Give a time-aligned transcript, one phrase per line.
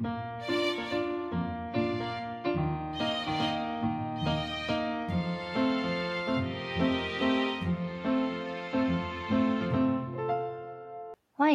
[0.00, 0.08] 欢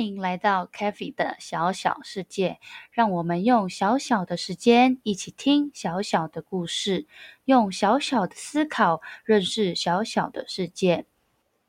[0.04, 2.60] 迎来到 c a f e 的小小世界，
[2.92, 7.08] 让我们用小小的时间一起听小小的故事，
[7.46, 11.06] 用小小的思考认识小小的世界。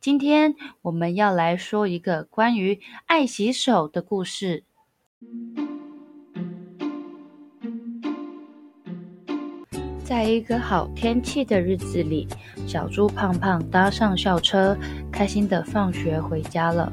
[0.01, 4.65] 今天我们要来说一个关于爱洗手的故事。
[10.07, 12.29] 在一个好天气的日子里，
[12.65, 14.77] 小猪胖胖搭上校车，
[15.11, 16.93] 开心的放学回家了。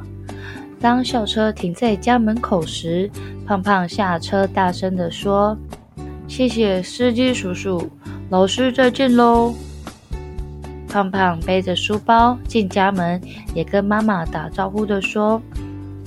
[0.82, 3.08] 当校车停在家门口时，
[3.46, 5.56] 胖胖下车，大声的说
[6.28, 7.88] ：“谢谢司机叔叔，
[8.32, 9.54] 老师再见喽！”
[10.90, 13.22] 胖胖背着书包进家门，
[13.54, 15.40] 也跟妈妈打招呼的说：“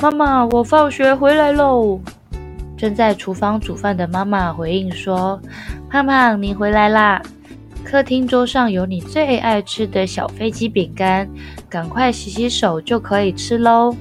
[0.02, 2.00] 妈妈，我放学回来喽！”
[2.77, 5.41] 正在厨房煮饭的妈妈回应说
[5.89, 7.23] ：“胖胖，你回来啦！
[7.84, 11.28] 客厅桌上有你最爱吃的小飞机饼干，
[11.69, 13.95] 赶快洗洗手就可以吃喽。”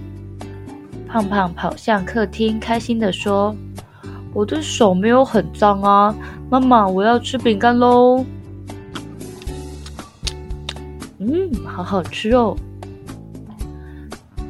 [1.07, 3.55] 胖胖跑向客厅，开心地说
[4.33, 6.13] ：“我的手没有很脏啊，
[6.49, 8.25] 妈妈，我要吃饼干喽！”
[11.19, 12.57] 嗯，好好吃哦。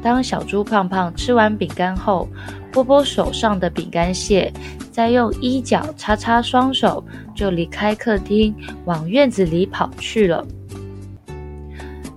[0.02, 2.28] 当小猪胖胖吃完饼干后，
[2.76, 4.52] 拨拨手上的饼干屑，
[4.92, 7.02] 再用衣角擦擦双手，
[7.34, 10.46] 就离开客厅，往院子里跑去了。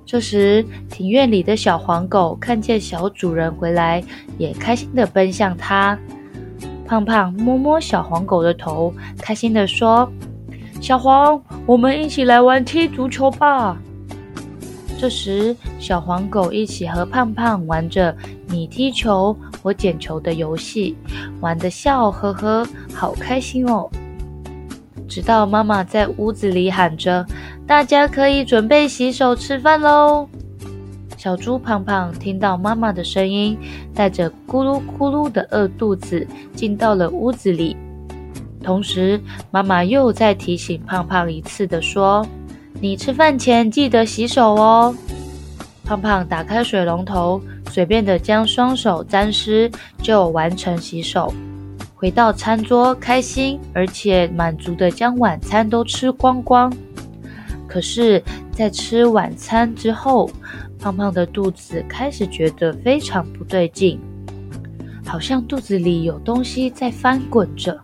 [0.05, 4.03] 这时，庭院里的小黄狗看见小主人回来，
[4.37, 5.97] 也开心的奔向它。
[6.85, 10.11] 胖胖摸摸小黄狗的头，开心的说
[10.81, 13.77] ：“小黄，我们一起来玩踢足球吧。”
[14.99, 18.13] 这时，小黄狗一起和胖胖玩着
[18.49, 20.95] 你踢球，我捡球的游戏，
[21.39, 23.89] 玩得笑呵呵，好开心哦。
[25.07, 27.25] 直到妈妈在屋子里喊着。
[27.67, 30.27] 大家可以准备洗手吃饭喽。
[31.15, 33.55] 小猪胖胖听到妈妈的声音，
[33.93, 37.77] 带着咕噜咕噜的饿肚子进到了屋子里。
[38.63, 39.21] 同时，
[39.51, 42.25] 妈妈又再提醒胖胖一次的说
[42.81, 44.95] ：“你吃饭前记得洗手哦。”
[45.85, 49.71] 胖胖打开水龙头，随便的将双手沾湿，
[50.01, 51.33] 就完成洗手。
[51.95, 56.73] 回到餐桌，开心而且满足的将晚餐都吃光光。
[57.67, 60.31] 可是，在吃晚餐之后，
[60.79, 63.99] 胖胖的肚子开始觉得非常不对劲，
[65.05, 67.79] 好像肚子里有东西在翻滚着。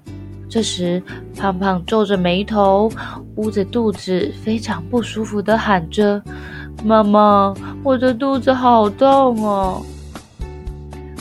[0.49, 1.03] 这时，
[1.35, 2.89] 胖胖皱着眉头，
[3.35, 6.23] 捂着肚子，非常不舒服的喊着
[6.85, 7.53] ：“妈妈，
[7.85, 9.85] 我的肚子好痛哦！”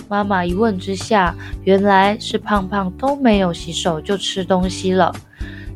[0.08, 5.14] 妈妈一问之下，原来是胖胖都没有洗手就吃东西了。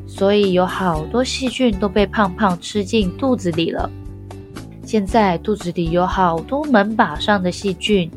[0.07, 3.87] 所以有好多细菌都被胖胖吃进肚子里了。
[4.83, 8.09] 现在肚子里有好多门把上的细菌、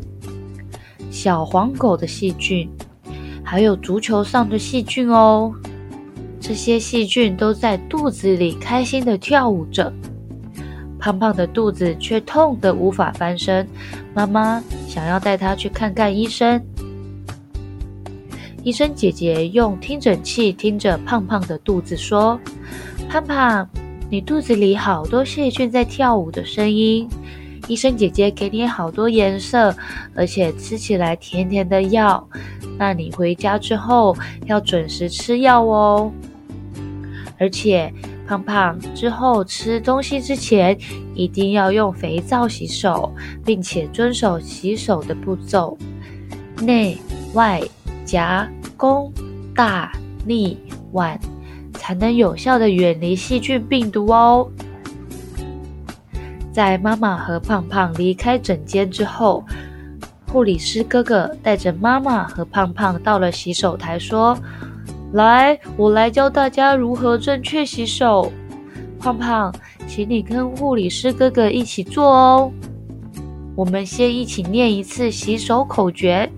[1.10, 2.66] 小黄狗的细菌，
[3.44, 5.52] 还有足球上的细菌哦。
[6.40, 9.92] 这些细菌都在肚子里开心的跳舞着，
[11.02, 13.66] 胖胖的肚子却痛得无法翻身。
[14.14, 16.62] 妈妈想要带他去看看医生。
[18.62, 22.38] 医生姐姐用听诊器听着胖胖的肚子说
[23.10, 23.68] ：“胖胖，
[24.08, 27.08] 你肚子里好多细菌在跳舞的声音。
[27.66, 29.74] 医生姐姐给你好多颜色，
[30.14, 32.24] 而且吃起来甜甜的药。
[32.78, 36.12] 那你回家之后要准时吃药哦。
[37.40, 37.92] 而且，
[38.40, 40.78] 胖胖之后吃东西之前
[41.14, 43.12] 一定要用肥皂洗手，
[43.44, 45.76] 并且遵守洗手的步骤，
[46.60, 46.96] 内
[47.34, 47.60] 外。”
[48.04, 49.10] 夹、弓、
[49.54, 49.90] 大、
[50.26, 50.58] 力、
[50.90, 51.18] 腕，
[51.74, 54.50] 才能有效的远离细菌病毒哦。
[56.52, 59.44] 在妈妈和胖胖离开诊间之后，
[60.28, 64.36] 护理师哥哥带着妈妈和胖胖到了洗手台，说
[65.12, 68.32] ：“来，我来教大家如何正确洗手。
[68.98, 69.54] 胖胖，
[69.86, 72.52] 请你跟护理师哥哥一起做哦。
[73.54, 76.30] 我们先一起念一次洗手口诀：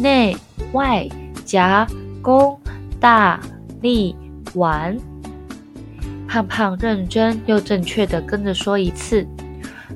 [0.00, 0.36] 内。”
[0.74, 1.08] 外
[1.44, 1.86] 夹
[2.20, 2.58] 弓
[2.98, 3.40] 大
[3.80, 4.16] 力
[4.54, 4.98] 丸，
[6.26, 9.24] 胖胖认真又正确的跟着说一次：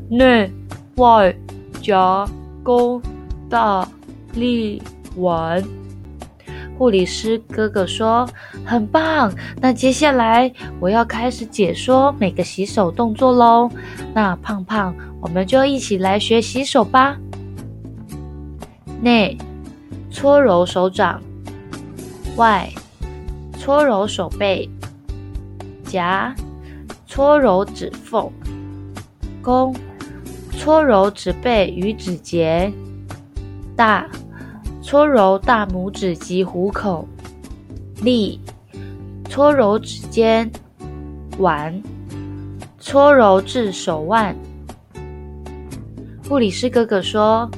[0.09, 0.49] 内
[0.95, 1.35] 外
[1.83, 2.25] 夹
[2.63, 3.03] 弓
[3.51, 3.89] 大
[4.35, 4.81] 力
[5.17, 5.61] 丸。
[6.79, 8.27] 护理师哥哥说
[8.65, 9.31] ：“很棒，
[9.61, 13.69] 那接下来我要开始解说每个洗手动作喽。
[14.15, 17.19] 那胖胖，我们就一起来学洗手吧。
[19.03, 19.37] 内。”
[20.11, 21.21] 搓揉手掌，
[22.37, 22.69] 外，
[23.59, 24.67] 搓揉手背；
[25.85, 26.35] 夹，
[27.07, 28.33] 搓揉指缝；
[29.43, 29.77] 弓，
[30.57, 32.73] 搓揉指背与指节；
[33.77, 34.09] 大，
[34.91, 37.07] 搓揉大拇指及虎口；
[38.01, 38.41] 立，
[39.29, 40.49] 搓揉指尖；
[41.37, 41.83] 腕，
[42.81, 44.35] 搓揉至手腕。
[46.27, 47.51] 护理师哥哥说。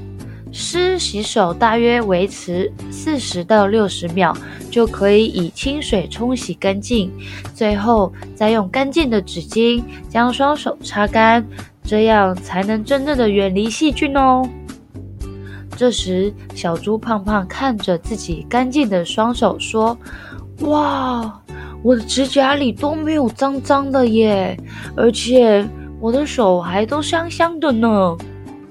[0.53, 4.37] 湿洗手大约维持四十到六十秒，
[4.69, 7.09] 就可以以清水冲洗干净。
[7.55, 11.47] 最后再用干净的纸巾将双手擦干，
[11.85, 14.43] 这样才能真正的远离细菌哦。
[15.81, 19.97] 这时，小猪胖胖看着自己干净的双手说
[20.69, 21.41] ：“哇，
[21.83, 24.55] 我的指甲里都没有脏脏的耶，
[24.95, 25.67] 而且
[25.99, 28.15] 我的手还都香香的呢。”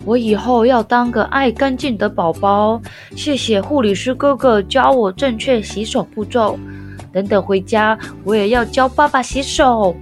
[0.06, 2.80] 我以后要当个爱干净的宝宝。
[3.16, 6.60] 谢谢护理师哥哥教我正确洗手步骤。
[7.12, 9.96] 等等回家，我也要教爸爸洗手。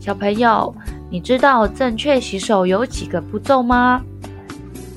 [0.00, 0.74] 小朋友，
[1.10, 4.02] 你知道正确洗手有几个步骤吗？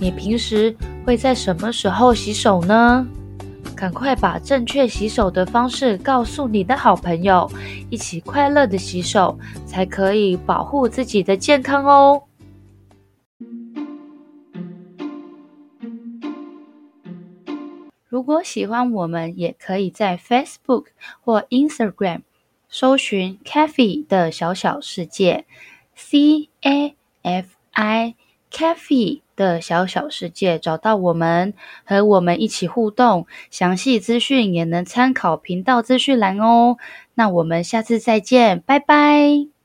[0.02, 0.76] 你平时
[1.06, 3.08] 会在什么时候洗手呢？
[3.76, 7.48] 赶快把正确洗手的方式告诉你的好朋友，
[7.92, 9.38] 一起快乐的洗手，
[9.68, 12.24] 才可以保护自己的健康哦。
[18.10, 20.86] 如果喜欢我们，也可以在 Facebook
[21.22, 22.22] 或 Instagram
[22.68, 25.46] 搜寻 “Cafe 的小小世界
[25.94, 28.16] ”，C A F I
[28.52, 31.54] Cafe 的小小世界，找到我们，
[31.84, 33.26] 和我们一起互动。
[33.50, 36.78] 详细资讯也能参考频道资讯栏哦。
[37.16, 39.61] 那我们下次再见，拜拜。